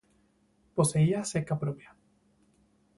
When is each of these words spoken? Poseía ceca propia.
Poseía 0.77 1.21
ceca 1.31 1.55
propia. 1.63 1.91